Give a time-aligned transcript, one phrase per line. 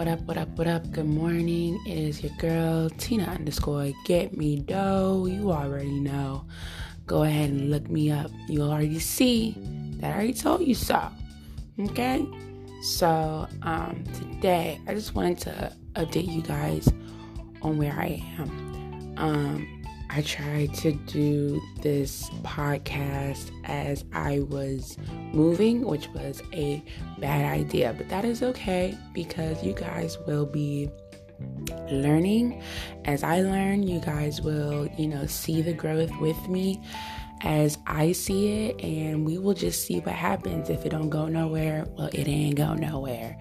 [0.00, 0.90] What up, what up, what up?
[0.92, 1.78] Good morning.
[1.86, 5.26] It is your girl, Tina underscore get me dough.
[5.26, 6.46] You already know.
[7.06, 8.30] Go ahead and look me up.
[8.48, 9.54] You already see
[9.98, 11.06] that I already told you so.
[11.78, 12.26] Okay?
[12.80, 16.88] So, um, today I just wanted to update you guys
[17.60, 19.14] on where I am.
[19.18, 19.79] Um,
[20.12, 24.98] I tried to do this podcast as I was
[25.32, 26.82] moving, which was a
[27.20, 30.90] bad idea, but that is okay because you guys will be
[31.92, 32.60] learning.
[33.04, 36.82] As I learn, you guys will, you know, see the growth with me
[37.42, 40.70] as I see it, and we will just see what happens.
[40.70, 43.36] If it don't go nowhere, well, it ain't go nowhere,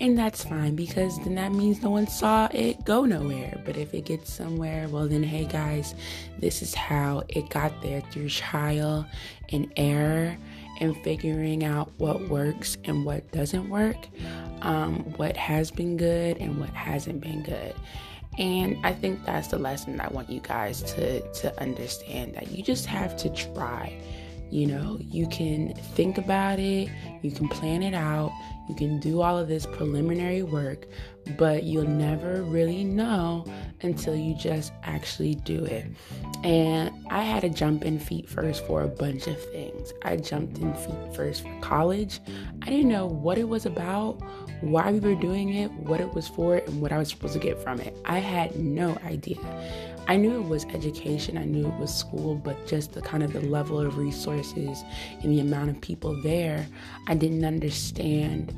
[0.00, 3.60] and that's fine because then that means no one saw it go nowhere.
[3.66, 5.94] But if it gets somewhere, well, then hey guys,
[6.38, 9.04] this is how it got there through trial
[9.50, 10.34] and error
[10.80, 13.98] and figuring out what works and what doesn't work,
[14.62, 17.74] um, what has been good and what hasn't been good.
[18.38, 22.62] And I think that's the lesson I want you guys to to understand that you
[22.62, 24.00] just have to try.
[24.50, 26.88] You know, you can think about it,
[27.22, 28.32] you can plan it out,
[28.68, 30.86] you can do all of this preliminary work,
[31.36, 33.44] but you'll never really know
[33.82, 35.86] until you just actually do it.
[36.44, 39.92] And I had to jump in feet first for a bunch of things.
[40.02, 42.20] I jumped in feet first for college.
[42.62, 44.20] I didn't know what it was about,
[44.60, 47.38] why we were doing it, what it was for, and what I was supposed to
[47.38, 47.96] get from it.
[48.04, 49.38] I had no idea.
[50.08, 53.32] I knew it was education, I knew it was school, but just the kind of
[53.32, 54.82] the level of resources
[55.22, 56.66] and the amount of people there,
[57.10, 58.54] I didn't understand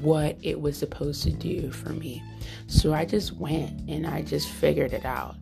[0.00, 2.22] what it was supposed to do for me.
[2.68, 5.34] So I just went and I just figured it out.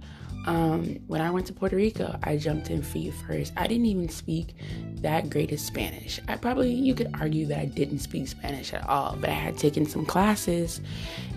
[0.47, 3.53] Um, when I went to Puerto Rico, I jumped in feet first.
[3.59, 4.55] I didn't even speak
[5.03, 6.19] that great of Spanish.
[6.29, 9.59] I probably, you could argue that I didn't speak Spanish at all, but I had
[9.59, 10.81] taken some classes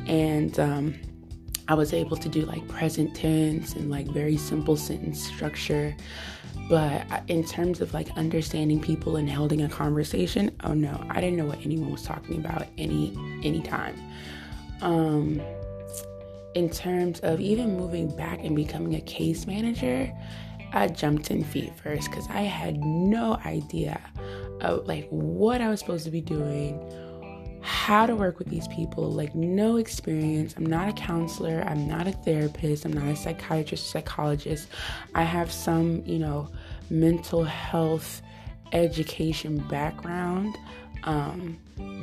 [0.05, 0.95] and um,
[1.69, 5.95] I was able to do like present tense and like very simple sentence structure.
[6.67, 11.37] But in terms of like understanding people and holding a conversation, oh no, I didn't
[11.37, 13.95] know what anyone was talking about any any time.
[14.81, 15.39] Um,
[16.55, 20.11] in terms of even moving back and becoming a case manager,
[20.73, 24.01] I jumped in feet first because I had no idea
[24.61, 26.79] of like what I was supposed to be doing,
[27.61, 30.53] how to work with these people, like no experience.
[30.57, 34.67] I'm not a counselor, I'm not a therapist, I'm not a psychiatrist, psychologist.
[35.15, 36.49] I have some, you know,
[36.89, 38.21] mental health
[38.71, 40.57] education background.
[41.03, 41.57] Um,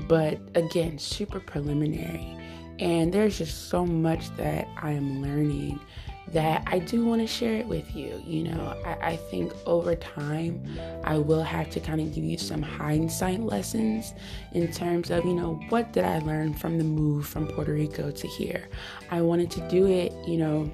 [0.09, 2.37] but again, super preliminary.
[2.79, 5.81] And there's just so much that I am learning
[6.29, 8.21] that I do want to share it with you.
[8.27, 10.65] You know, I, I, think over time
[11.05, 14.13] I will have to kind of give you some hindsight lessons
[14.53, 18.11] in terms of, you know, what did I learn from the move from Puerto Rico
[18.11, 18.69] to here.
[19.11, 20.71] I wanted to do it, you know,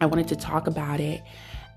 [0.00, 1.22] I wanted to talk about it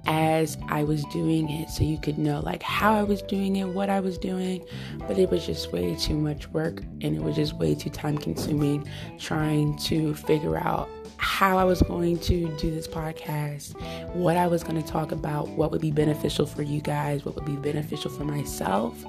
[0.06, 3.66] as I was doing it so you could know like how I was doing it,
[3.66, 4.66] what I was doing.
[5.08, 8.18] But it was just way too much work and it was just way too time
[8.18, 8.88] consuming
[9.18, 13.80] trying to figure out how I was going to do this podcast,
[14.14, 17.36] what I was going to talk about, what would be beneficial for you guys, what
[17.36, 19.06] would be beneficial for myself.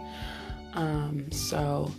[0.74, 1.90] Um, so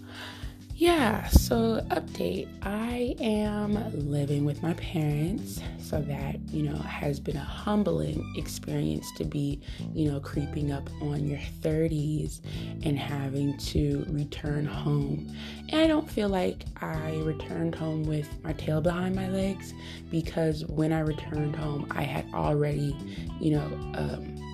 [0.82, 2.48] yeah, so update.
[2.64, 3.74] I am
[4.10, 9.62] living with my parents, so that, you know, has been a humbling experience to be,
[9.94, 12.42] you know, creeping up on your 30s
[12.82, 15.32] and having to return home.
[15.70, 19.76] And I don't feel like I returned home with my tail behind my legs
[20.10, 22.98] because when I returned home, I had already,
[23.40, 24.51] you know, um,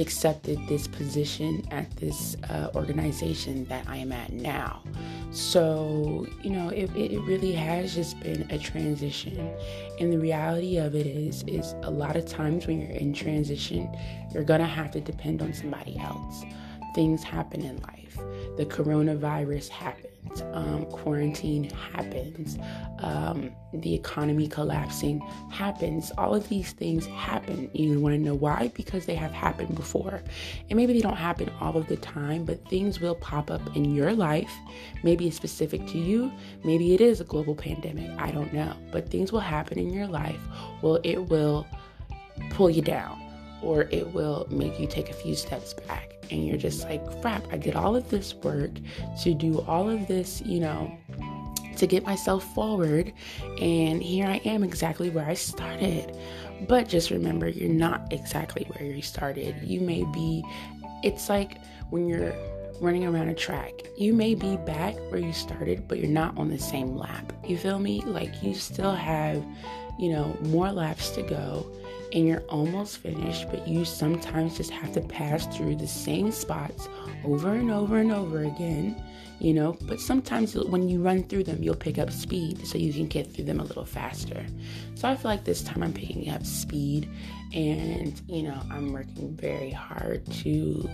[0.00, 4.82] accepted this position at this uh, organization that I am at now.
[5.30, 9.54] So, you know, it, it really has just been a transition.
[10.00, 13.88] And the reality of it is, is a lot of times when you're in transition,
[14.32, 16.44] you're gonna have to depend on somebody else.
[16.94, 18.18] Things happen in life.
[18.56, 20.09] The coronavirus happened
[20.52, 22.58] um, quarantine happens,
[22.98, 25.20] um, the economy collapsing
[25.50, 26.12] happens.
[26.18, 27.70] All of these things happen.
[27.72, 28.70] You want to know why?
[28.74, 30.22] Because they have happened before.
[30.68, 33.94] And maybe they don't happen all of the time, but things will pop up in
[33.94, 34.52] your life.
[35.02, 36.32] Maybe it's specific to you.
[36.64, 38.10] Maybe it is a global pandemic.
[38.18, 38.74] I don't know.
[38.92, 40.40] But things will happen in your life.
[40.82, 41.66] Well, it will
[42.50, 43.19] pull you down
[43.62, 47.44] or it will make you take a few steps back and you're just like, crap,
[47.52, 48.70] I did all of this work
[49.22, 50.96] to do all of this, you know,
[51.76, 53.12] to get myself forward.
[53.60, 56.16] And here I am exactly where I started.
[56.68, 59.56] But just remember, you're not exactly where you started.
[59.62, 60.44] You may be,
[61.02, 61.58] it's like
[61.90, 62.34] when you're
[62.80, 63.72] running around a track.
[63.96, 67.32] You may be back where you started, but you're not on the same lap.
[67.46, 68.02] You feel me?
[68.02, 69.44] Like you still have,
[69.98, 71.70] you know, more laps to go
[72.12, 76.88] and you're almost finished, but you sometimes just have to pass through the same spots
[77.24, 79.02] over and over and over again,
[79.38, 79.76] you know.
[79.82, 83.32] But sometimes when you run through them, you'll pick up speed so you can get
[83.32, 84.44] through them a little faster.
[84.94, 87.08] So I feel like this time I'm picking up speed,
[87.52, 90.88] and you know, I'm working very hard to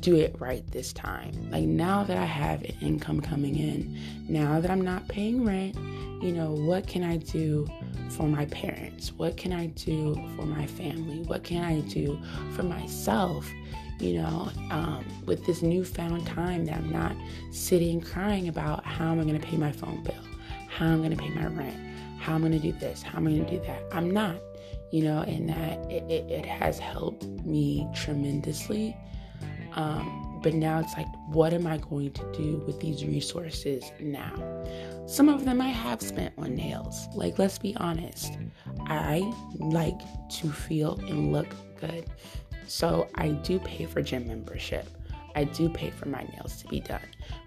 [0.00, 1.50] do it right this time.
[1.50, 3.98] Like now that I have income coming in,
[4.28, 5.74] now that I'm not paying rent,
[6.22, 7.66] you know, what can I do
[8.10, 9.12] for my parents?
[9.12, 11.22] What can I do for my family?
[11.24, 12.18] What can I do
[12.54, 13.48] for myself?
[13.98, 17.16] You know, um, with this newfound time that I'm not
[17.50, 20.14] sitting crying about how am I going to pay my phone bill,
[20.68, 21.76] how I'm going to pay my rent,
[22.18, 23.82] how I'm going to do this, how I'm going to do that.
[23.92, 24.36] I'm not,
[24.90, 28.96] you know, and that it, it, it has helped me tremendously
[29.74, 34.34] um, but now it's like, what am I going to do with these resources now?
[35.06, 37.08] Some of them I have spent on nails.
[37.14, 38.38] Like, let's be honest,
[38.86, 40.00] I like
[40.40, 41.48] to feel and look
[41.80, 42.06] good.
[42.66, 44.86] So I do pay for gym membership.
[45.34, 47.00] I do pay for my nails to be done.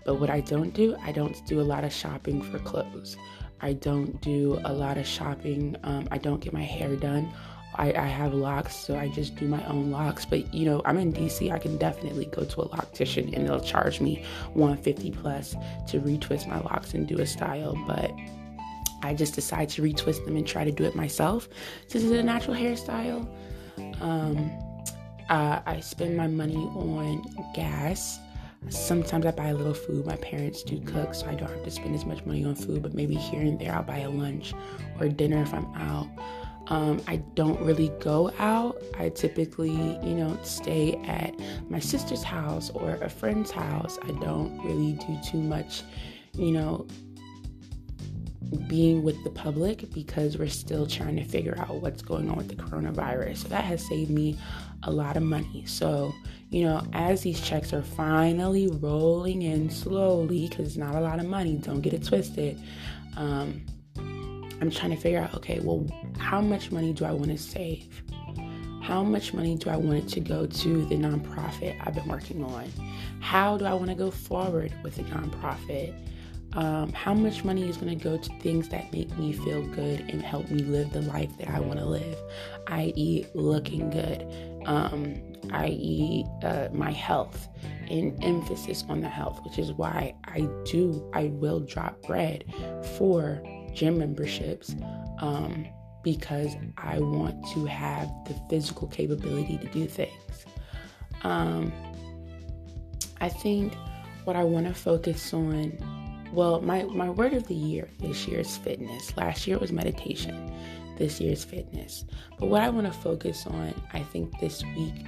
[0.06, 3.18] But what I don't do, I don't do a lot of shopping for clothes.
[3.62, 5.76] I don't do a lot of shopping.
[5.84, 7.32] Um, I don't get my hair done
[7.78, 10.26] I, I have locks, so I just do my own locks.
[10.26, 11.52] But you know, I'm in DC.
[11.52, 14.24] I can definitely go to a loctician and they'll charge me
[14.54, 15.56] 150 plus
[15.88, 17.76] to retwist my locks and do a style.
[17.88, 18.12] But
[19.04, 21.48] I just decide to retwist them and try to do it myself.
[21.90, 23.28] This is a natural hairstyle.
[24.02, 24.52] Um,
[25.30, 27.24] uh, I spend my money on
[27.54, 28.20] gas.
[28.70, 30.06] Sometimes I buy a little food.
[30.06, 32.82] My parents do cook, so I don't have to spend as much money on food.
[32.82, 34.54] But maybe here and there, I'll buy a lunch
[35.00, 36.08] or dinner if I'm out.
[36.68, 38.82] Um, I don't really go out.
[38.98, 41.34] I typically, you know, stay at
[41.70, 44.00] my sister's house or a friend's house.
[44.04, 45.84] I don't really do too much,
[46.34, 46.88] you know,
[48.68, 52.48] being with the public because we're still trying to figure out what's going on with
[52.48, 53.38] the coronavirus.
[53.38, 54.38] So that has saved me
[54.84, 55.66] a lot of money.
[55.66, 56.14] So,
[56.50, 61.20] you know, as these checks are finally rolling in slowly, because it's not a lot
[61.20, 62.60] of money, don't get it twisted.
[63.18, 63.66] Um,
[64.66, 67.88] I'm trying to figure out okay, well, how much money do I want to save?
[68.82, 72.44] How much money do I want it to go to the nonprofit I've been working
[72.44, 72.72] on?
[73.20, 75.94] How do I want to go forward with the nonprofit?
[76.54, 80.02] Um, how much money is going to go to things that make me feel good
[80.02, 82.18] and help me live the life that I want to live,
[82.68, 84.26] i.e., looking good,
[84.66, 85.22] um,
[85.52, 87.50] i.e., uh, my health,
[87.90, 92.46] and emphasis on the health, which is why I do, I will drop bread
[92.98, 93.44] for
[93.76, 94.76] gym memberships
[95.20, 95.68] um,
[96.04, 100.46] because I want to have the physical capability to do things.
[101.24, 101.72] Um,
[103.22, 103.74] I think
[104.24, 105.78] what I want to focus on,
[106.32, 109.16] well, my, my word of the year this year is fitness.
[109.18, 110.54] Last year was meditation.
[110.98, 112.06] This year is fitness.
[112.40, 115.06] But what I want to focus on, I think this week,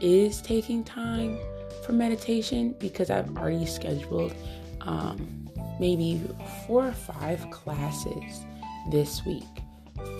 [0.00, 1.38] is taking time
[1.84, 4.34] for meditation because I've already scheduled
[4.80, 5.49] um,
[5.80, 6.20] maybe
[6.66, 8.44] four or five classes
[8.90, 9.42] this week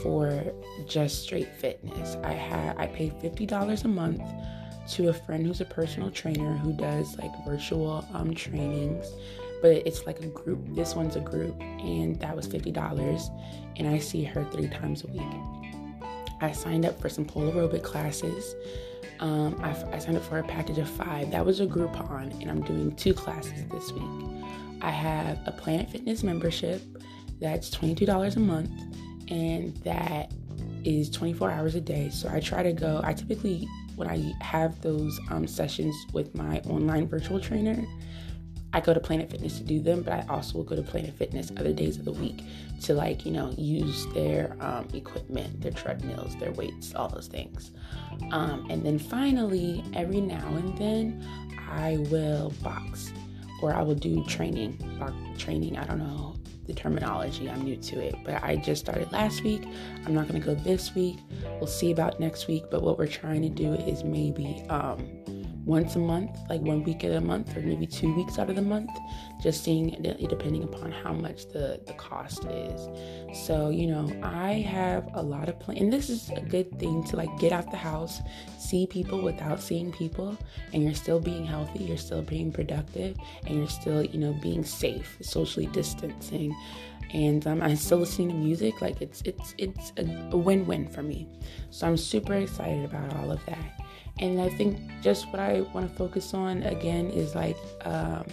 [0.03, 0.43] for
[0.89, 2.17] just straight fitness.
[2.25, 4.23] I had I paid fifty dollars a month
[4.93, 9.07] to a friend who's a personal trainer who does like virtual um trainings,
[9.63, 10.59] but it's like a group.
[10.75, 13.31] This one's a group, and that was fifty dollars,
[13.77, 16.03] and I see her three times a week.
[16.41, 18.55] I signed up for some pole aerobic classes.
[19.21, 21.31] Um, I, I signed up for a package of five.
[21.31, 24.03] That was a Groupon, and I'm doing two classes this week.
[24.83, 26.83] I have a Planet Fitness membership
[27.41, 28.71] that's $22 a month,
[29.29, 30.33] and that
[30.85, 32.11] is 24 hours a day.
[32.11, 36.61] So I try to go, I typically, when I have those um, sessions with my
[36.61, 37.85] online virtual trainer,
[38.73, 41.15] I go to Planet Fitness to do them, but I also will go to Planet
[41.15, 42.45] Fitness other days of the week
[42.83, 47.73] to like, you know, use their um, equipment, their treadmills, their weights, all those things.
[48.31, 51.27] Um, and then finally, every now and then,
[51.69, 53.13] I will box
[53.63, 54.79] or I will do training.
[55.39, 56.37] Training, I don't know
[56.67, 59.65] the terminology, I'm new to it, but I just started last week.
[60.07, 61.19] I'm not going to go this week.
[61.59, 64.99] We'll see about next week, but what we're trying to do is maybe um,
[65.65, 68.57] once a month, like one week of the month, or maybe two weeks out of
[68.57, 68.91] the month,
[69.43, 69.91] just seeing
[70.29, 72.89] depending upon how much the, the cost is.
[73.47, 77.05] So, you know, I have a lot of plans, and this is a good thing
[77.05, 78.21] to like get out the house,
[78.59, 80.37] see people without seeing people,
[80.73, 84.65] and you're still being healthy, you're still being productive, and you're still, you know, being
[84.65, 86.55] safe, socially distancing
[87.13, 88.81] and um, I'm still listening to music.
[88.81, 91.27] Like it's it's it's a, a win-win for me.
[91.71, 93.80] So I'm super excited about all of that.
[94.21, 98.25] And I think just what I want to focus on again is like um,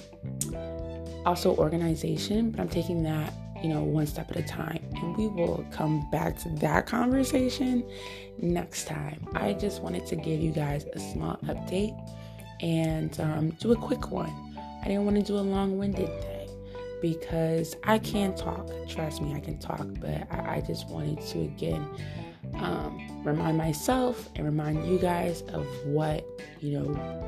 [1.25, 4.83] also organization, but I'm taking that you know, one step at a time.
[4.95, 7.83] And we will come back to that conversation
[8.37, 9.27] next time.
[9.33, 11.97] I just wanted to give you guys a small update
[12.61, 14.31] and um, do a quick one.
[14.81, 16.49] I didn't want to do a long winded thing
[17.01, 18.69] because I can talk.
[18.87, 21.87] Trust me, I can talk, but I, I just wanted to again
[22.55, 26.25] um, remind myself and remind you guys of what,
[26.59, 27.27] you know,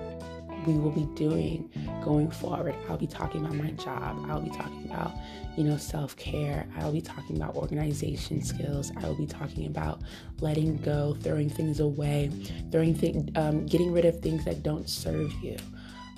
[0.65, 1.69] we will be doing
[2.03, 2.75] going forward.
[2.89, 4.25] I'll be talking about my job.
[4.29, 5.13] I'll be talking about,
[5.57, 6.67] you know, self care.
[6.77, 8.91] I'll be talking about organization skills.
[8.97, 10.01] I will be talking about
[10.41, 12.31] letting go, throwing things away,
[12.71, 15.57] throwing um, getting rid of things that don't serve you.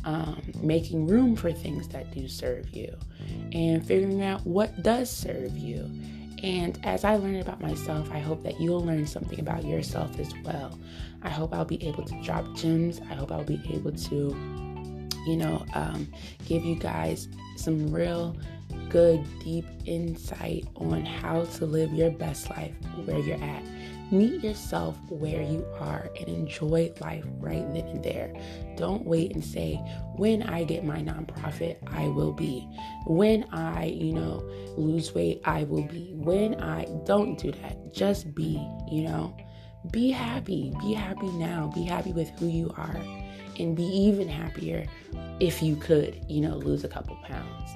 [0.03, 2.91] Um, making room for things that do serve you
[3.51, 5.87] and figuring out what does serve you
[6.43, 10.33] and as I learn about myself, I hope that you'll learn something about yourself as
[10.43, 10.77] well.
[11.21, 12.99] I hope I'll be able to drop gems.
[13.09, 14.15] I hope I'll be able to,
[15.27, 16.07] you know, um,
[16.47, 18.35] give you guys some real
[18.89, 22.73] good, deep insight on how to live your best life
[23.05, 23.63] where you're at.
[24.11, 28.33] Meet yourself where you are and enjoy life right then and there.
[28.75, 29.75] Don't wait and say,
[30.17, 32.67] when I get my nonprofit, I will be.
[33.07, 34.43] When I, you know,
[34.75, 36.11] lose weight, I will be.
[36.13, 39.33] When I don't do that, just be, you know.
[39.91, 40.73] Be happy.
[40.81, 41.71] Be happy now.
[41.73, 43.01] Be happy with who you are.
[43.57, 44.87] And be even happier
[45.39, 47.71] if you could, you know, lose a couple pounds.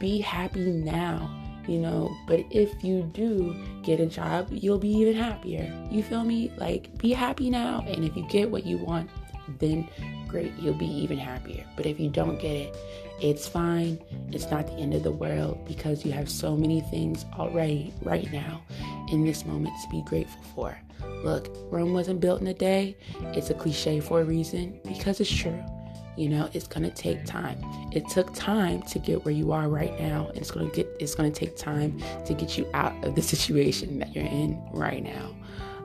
[0.00, 2.14] Be happy now you know.
[2.26, 5.72] But if you do get a job, you'll be even happier.
[5.90, 6.52] You feel me?
[6.56, 7.84] Like, be happy now.
[7.86, 9.10] And if you get what you want,
[9.58, 9.88] then
[10.28, 11.64] great, you'll be even happier.
[11.76, 12.76] But if you don't get it,
[13.20, 13.98] it's fine.
[14.32, 18.30] It's not the end of the world because you have so many things already right
[18.32, 18.62] now
[19.10, 20.78] in this moment to be grateful for.
[21.24, 22.96] Look, Rome wasn't built in a day.
[23.34, 25.62] It's a cliche for a reason because it's true.
[26.16, 27.58] You know, it's gonna take time.
[27.92, 31.30] It took time to get where you are right now, it's gonna get it's gonna
[31.30, 35.34] take time to get you out of the situation that you're in right now.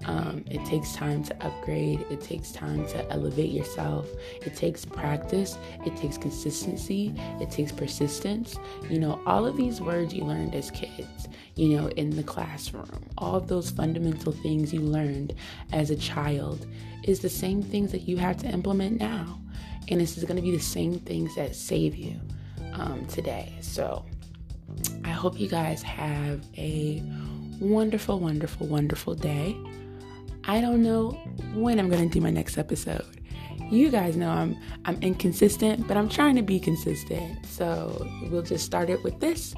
[0.06, 2.06] Um, it takes time to upgrade.
[2.10, 4.08] It takes time to elevate yourself.
[4.46, 5.58] It takes practice.
[5.86, 7.14] It takes consistency.
[7.40, 8.58] It takes persistence.
[8.90, 13.10] You know, all of these words you learned as kids, you know, in the classroom,
[13.18, 15.34] all of those fundamental things you learned
[15.72, 16.66] as a child
[17.04, 19.40] is the same things that you have to implement now.
[19.88, 22.20] And this is going to be the same things that save you
[22.74, 23.54] um, today.
[23.62, 24.06] So
[25.04, 27.04] I hope you guys have a
[27.60, 29.56] wonderful, wonderful, wonderful day.
[30.46, 31.12] I don't know
[31.54, 33.06] when I'm going to do my next episode.
[33.70, 37.46] You guys know I'm I'm inconsistent, but I'm trying to be consistent.
[37.46, 39.56] So we'll just start it with this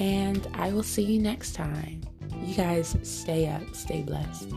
[0.00, 2.00] and I will see you next time.
[2.40, 4.48] You guys stay up, stay blessed.